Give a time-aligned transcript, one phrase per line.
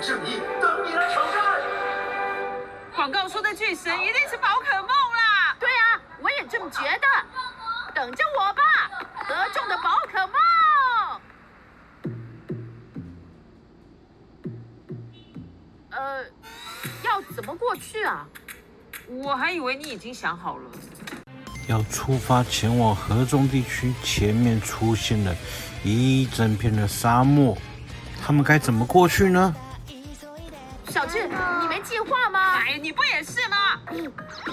[0.00, 1.42] 正义等你来挑战。
[2.94, 5.56] 广告说的巨神一定是宝可梦啦！
[5.60, 7.06] 对啊，我也这么觉得。
[7.94, 8.62] 等着我吧，
[9.26, 10.34] 得中的宝可梦。
[15.90, 16.24] 呃，
[17.02, 18.26] 要怎么过去啊？
[19.08, 20.70] 我还以为你已经想好了。
[21.68, 25.34] 要出发前往河中地区，前面出现了
[25.82, 27.56] 一整片的沙漠，
[28.22, 29.54] 他们该怎么过去呢？
[33.90, 34.08] 你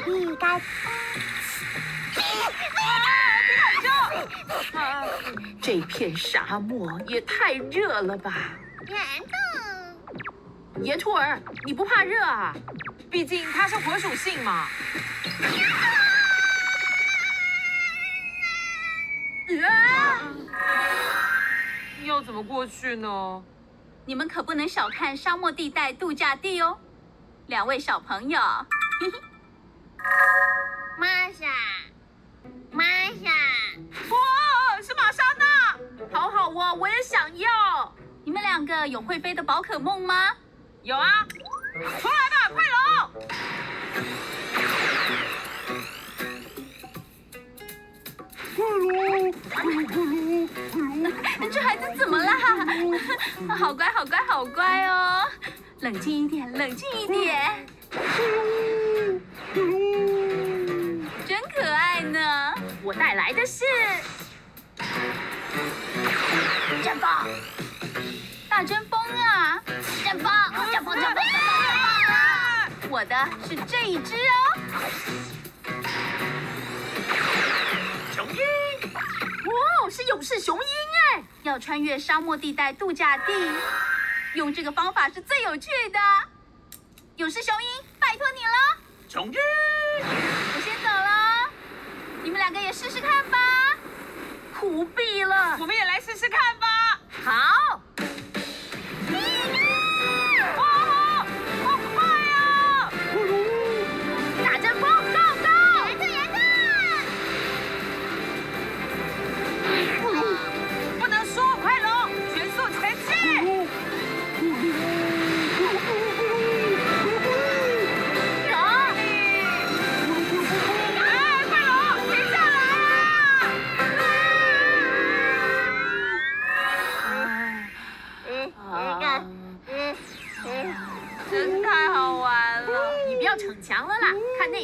[0.06, 0.60] 你该。
[4.74, 5.06] 啊！
[5.62, 8.34] 这片沙漠也太热了吧！
[8.88, 12.54] 岩兔，岩兔儿，你不怕热啊？
[13.10, 14.68] 毕竟它是火属性嘛。
[22.04, 23.44] 要怎么过去呢？
[24.06, 26.78] 你们可不能小看沙漠地带度假地哦，
[27.48, 28.40] 两位小朋友。
[30.98, 31.48] 玛莎，
[32.72, 32.84] 玛
[33.22, 33.30] 莎，
[34.10, 35.46] 哇，是玛莎娜！
[36.12, 37.94] 好好哦，我也想要。
[38.24, 40.32] 你们两个有会飞的宝可梦吗？
[40.84, 41.26] 有啊，
[42.00, 42.78] 出来吧，快龙！
[48.56, 50.76] 快龙，快龙，快龙，快
[51.40, 51.52] 龙！
[51.52, 52.38] 这孩子怎么啦？
[53.58, 55.28] 好乖，好乖，好乖哦！
[55.82, 57.66] 冷静一点，冷静一点。
[61.28, 62.54] 真可爱呢！
[62.82, 63.64] 我带来的是
[66.84, 67.08] 阵风，
[68.50, 69.62] 大阵风啊！
[70.04, 70.32] 阵风，
[70.72, 71.22] 阵风，阵风，阵风！
[72.90, 73.16] 我的
[73.48, 74.30] 是这一只哦。
[79.92, 81.24] 是勇士雄鹰哎！
[81.44, 83.32] 要穿越沙漠地带度假地，
[84.34, 86.00] 用这个方法是最有趣的。
[87.18, 87.70] 勇士雄鹰，
[88.00, 88.52] 拜托你了。
[89.14, 89.34] 雄鹰，
[90.02, 91.48] 我先走了，
[92.24, 93.38] 你们两个也试试看吧。
[94.60, 97.00] 不必了，我们也来试试看吧。
[97.24, 97.80] 好。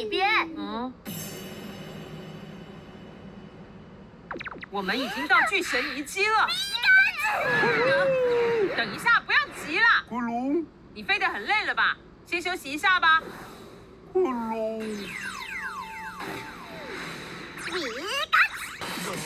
[0.00, 0.04] 啦！
[0.04, 0.28] 看那边。
[0.56, 0.92] 嗯。
[4.70, 6.48] 我们已经到巨神遗迹了。
[8.76, 10.04] 等一下，不要急啦。
[10.94, 11.96] 你飞得很累了吧？
[12.26, 13.20] 先休息一下吧。
[14.12, 14.78] 快龙。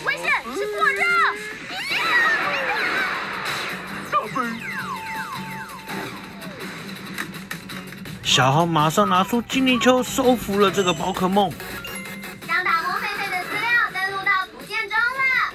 [0.04, 1.02] 危险，是过热。
[4.10, 4.63] 大飞。
[8.34, 11.48] 小豪马上拿出精灵球，收服了这个宝可梦。
[12.44, 15.54] 将达摩狒狒的资料登录到图鉴中了。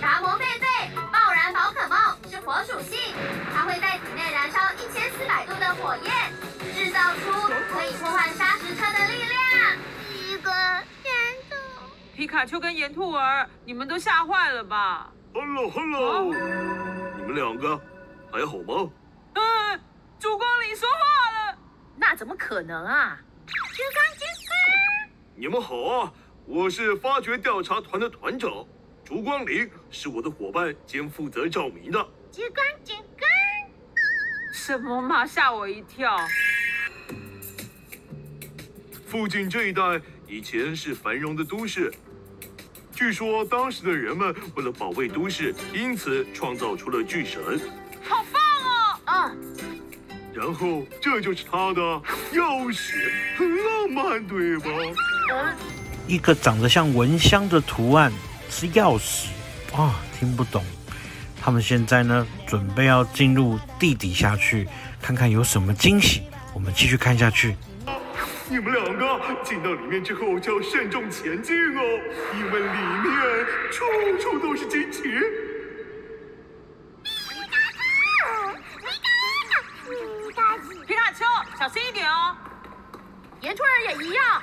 [0.00, 1.98] 达摩狒狒，爆燃宝可梦，
[2.30, 2.98] 是火属性，
[3.54, 6.10] 它会在体内燃烧一千四百度的火焰，
[6.74, 9.76] 制造出可以破坏砂石车的力量。
[10.08, 10.50] 一个
[11.04, 11.12] 岩
[11.50, 11.54] 兔，
[12.16, 16.38] 皮卡丘跟岩兔儿，你们都吓坏了吧？Hello，Hello，hello、啊、
[17.18, 17.78] 你们两个
[18.32, 18.90] 还好吗？
[19.34, 19.80] 嗯，
[20.18, 20.96] 烛光里说话
[21.30, 21.45] 了。
[21.98, 23.18] 那怎么可能啊！
[23.46, 26.12] 珠光，珠光，你们好啊！
[26.44, 28.64] 我是发掘调查团的团长，
[29.04, 31.98] 烛光林是我的伙伴兼负责照明的。
[32.30, 33.20] 珠光，珠光，
[34.52, 35.26] 什么嘛？
[35.26, 36.16] 吓我一跳！
[39.06, 41.92] 附近这一带以前是繁荣的都市，
[42.92, 47.58] 据说当时的人们为了保卫都市，因此创造出了巨神。
[48.04, 49.00] 好棒哦！
[49.06, 49.36] 啊。
[50.36, 51.80] 然后这就是他的
[52.34, 54.66] 钥匙，很浪漫，对吧？
[56.06, 58.12] 一个长得像蚊香的图案
[58.50, 59.28] 是钥匙
[59.74, 60.62] 啊，听不懂。
[61.40, 64.68] 他们现在呢，准备要进入地底下去，
[65.00, 66.24] 看看有什么惊喜。
[66.52, 67.56] 我们继续看下去。
[68.50, 71.82] 你们两个进到里面之后就要慎重前进哦，
[72.34, 73.84] 因为里面处
[74.20, 75.02] 处都是惊奇。
[81.66, 82.36] 小心一点哦。
[83.40, 84.40] 岩兔儿也一样。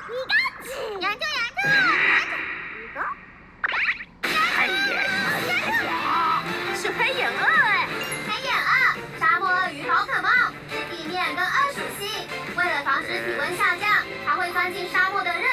[0.99, 1.61] 岩兔岩兔，
[6.75, 7.87] 是黑眼鳄哎。
[8.27, 8.67] 黑眼鳄，
[9.17, 10.29] 沙漠鳄鱼宝可梦，
[10.69, 12.27] 是地面跟鳄属性。
[12.57, 15.47] 为了防止体温下降，它会钻进沙漠的热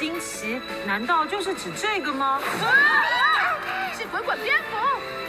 [0.00, 2.40] 惊奇，难道就是指这个吗？
[3.94, 4.78] 是滚滚蝙蝠。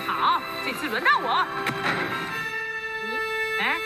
[0.08, 1.46] 好，这次轮到我。
[3.60, 3.78] 哎，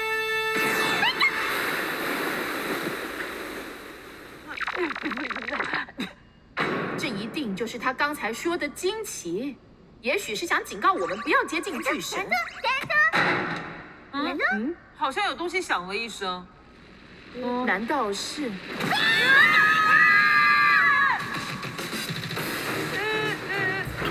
[7.00, 9.58] 这一定就是他刚才说的惊奇，
[10.02, 12.24] 也许是想警告我们不要接近巨神。
[14.12, 16.46] 嗯嗯，好像有东西响了一声。
[17.66, 18.52] 难道是？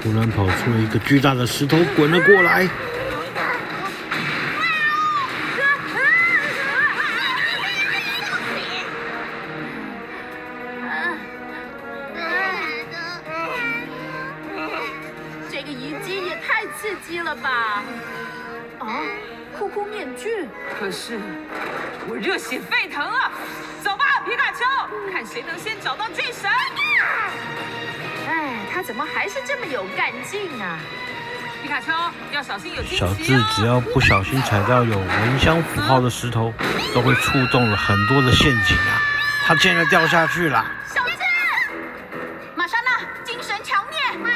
[0.05, 2.69] 突然跑出了一个巨大的石头，滚了过来。
[15.51, 17.83] 这个遗迹也太刺激了吧！
[18.81, 19.01] 啊，
[19.57, 20.47] 酷酷面具，
[20.79, 21.19] 可是
[22.07, 23.33] 我热血沸腾啊，
[23.83, 24.67] 走吧，皮卡丘，
[25.11, 26.51] 看谁能先找到巨神。
[28.75, 30.81] 哎，他怎么还是这么有干劲啊？
[31.63, 31.93] 皮卡丘
[32.33, 33.17] 要小心有惊喜小哦。
[33.23, 36.53] 智只要不小心踩到有蚊香符号的石头，
[36.93, 39.01] 都会触动了很多的陷阱啊！
[39.47, 40.67] 他竟然掉下去了。
[40.93, 41.13] 小智，
[42.57, 44.27] 玛莎娜，精神强面，嗯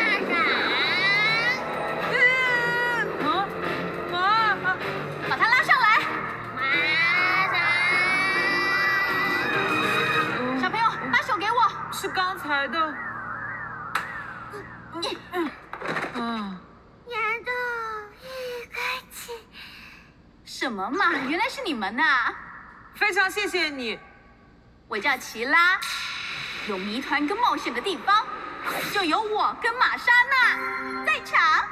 [3.27, 3.27] 啊
[4.15, 4.77] 啊！
[5.29, 6.01] 把他拉上来。
[10.61, 11.59] 小朋友，把手给我。
[11.93, 12.95] 是刚才的。
[16.15, 16.59] 嗯，
[20.45, 22.35] 什么嘛，原来是你们呐、啊！
[22.95, 23.99] 非常谢谢你。
[24.89, 25.79] 我叫奇拉，
[26.69, 28.27] 有谜团跟冒险的地方，
[28.93, 31.69] 就有我跟玛莎娜在场。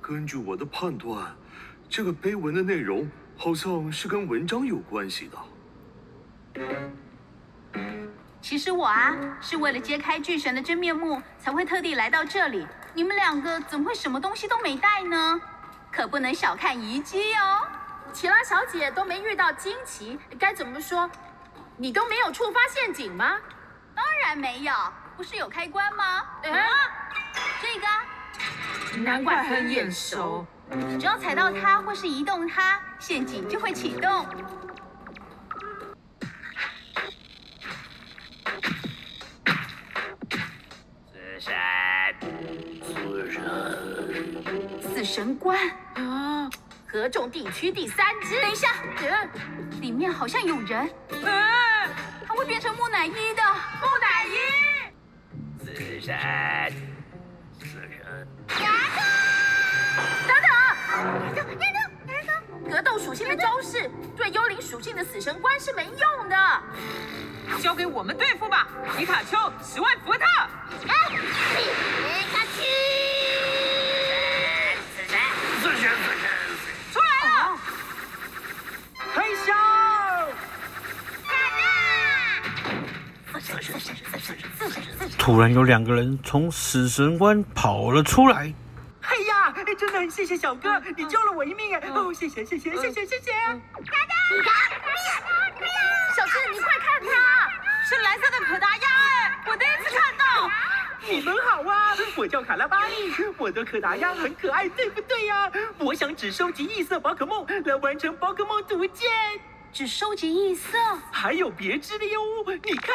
[0.00, 1.36] 根据我的判断，
[1.88, 5.38] 这个碑文的内容好像是跟文章有关系的。
[8.42, 12.66] 其实我啊，是为了揭开巨神的真面目，才会特地来到这里。
[12.92, 15.40] 你们两个怎么会什么东西都没带呢？
[15.92, 17.60] 可不能小看遗迹哦。
[18.12, 21.08] 奇拉小姐都没遇到惊奇，该怎么说？
[21.76, 23.38] 你都没有触发陷阱吗？
[23.94, 24.74] 当然没有，
[25.16, 26.04] 不是有开关吗？
[26.42, 26.58] 啊，
[27.62, 27.78] 这
[28.98, 30.44] 个，难怪很眼熟。
[30.98, 34.26] 只要踩到它或是移动它，陷阱就会启动。
[41.42, 41.50] 死
[43.32, 43.42] 神
[44.94, 45.58] 死神官
[45.94, 46.48] 啊！
[46.86, 48.40] 合众地区第三只。
[48.40, 48.68] 等一下，
[49.80, 51.90] 里面好像有人，嗯，
[52.28, 53.42] 他会变成木乃伊的。
[53.80, 54.36] 木乃伊。
[55.64, 56.16] 死神，
[57.58, 57.82] 死神，
[60.28, 60.48] 等等，
[62.70, 66.36] 格斗属性的招式对幽灵属性的死神官是没用的。
[67.60, 70.20] 交给我们对付吧，皮卡丘，十万伏特。
[70.80, 70.86] 死
[85.18, 88.52] 突然有两个人从死神关跑了出来。
[89.02, 91.80] 哎呀，真的很谢谢小哥，你救了我一命哎！
[91.90, 93.32] 哦，谢谢谢谢谢谢谢谢。
[96.16, 97.08] 小智，你快看他！
[97.88, 100.50] 是蓝色的可达鸭哎，我第一次看到。
[101.08, 105.50] 你们好啊，我我叫卡拉巴利，我的可达鸭很可爱，对不对呀？
[105.78, 109.10] 我想只收集异色宝可梦来完成宝可梦图鉴。
[109.72, 110.78] 只收集异色？
[111.10, 112.20] 还有别致的哟，
[112.62, 112.94] 你看，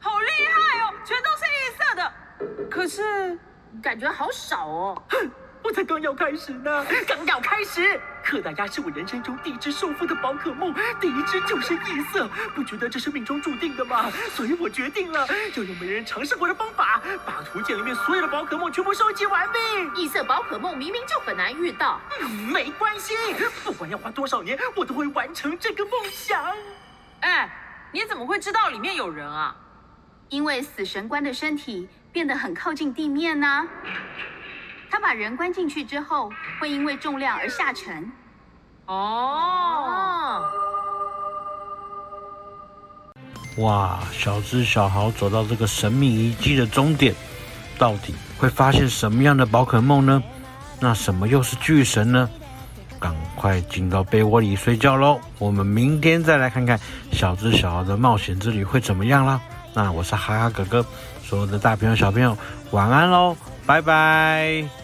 [0.00, 2.12] 好厉害哦，全都是异色的。
[2.70, 3.38] 可是
[3.82, 5.02] 感觉好少哦。
[5.10, 5.30] 哼。
[5.64, 8.00] 我才刚要开始呢，刚要开始。
[8.24, 14.10] 可达鸭是我人生中第一只受付的宝可梦，第一只就是异色，不觉得这是命中注定的吗？
[14.34, 15.26] 所以我决定了，
[15.56, 20.02] 要用没人尝试过的方法，把图鉴里面所有的宝可梦全部收集完毕。
[20.02, 23.14] 异色宝可梦明明就很难遇到，嗯，没关系，
[23.64, 26.44] 不管要花多少年，我都会完成这个梦想。
[27.20, 27.50] 哎，
[27.92, 29.54] 你怎么会知道里面有人啊？
[30.28, 33.66] 因为死神官的身体变得很靠近地面呢、啊。
[34.92, 36.30] 他把人关进去之后，
[36.60, 38.12] 会因为重量而下沉。
[38.84, 40.44] 哦，
[43.56, 44.00] 哇！
[44.12, 47.14] 小智、小豪走到这个神秘遗迹的终点，
[47.78, 50.22] 到底会发现什么样的宝可梦呢？
[50.78, 52.28] 那什么又是巨神呢？
[53.00, 55.18] 赶快进到被窝里睡觉喽！
[55.38, 56.78] 我们明天再来看看
[57.12, 59.40] 小智、小豪的冒险之旅会怎么样啦。
[59.72, 60.84] 那我是哈哈哥哥，
[61.24, 62.36] 所有的大朋友、小朋友，
[62.72, 63.34] 晚安喽，
[63.64, 64.81] 拜拜。